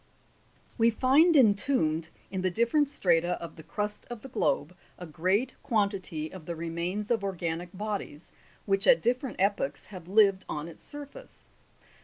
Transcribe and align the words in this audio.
1. 0.77 0.77
We 0.79 0.89
find 0.89 1.35
entombed 1.35 2.09
in 2.31 2.41
the 2.41 2.49
different 2.49 2.89
strata 2.89 3.39
of 3.39 3.55
the 3.55 3.61
crust 3.61 4.07
of 4.09 4.23
the 4.23 4.29
globe 4.29 4.75
a 4.97 5.05
great 5.05 5.53
quantity 5.61 6.33
of 6.33 6.47
the 6.47 6.55
remains 6.55 7.11
of 7.11 7.23
organic 7.23 7.69
bodies, 7.71 8.31
which 8.65 8.87
at 8.87 9.03
different 9.03 9.35
epochs 9.37 9.85
have 9.93 10.07
lived 10.07 10.43
on 10.49 10.67
its 10.67 10.83
surface. 10.83 11.45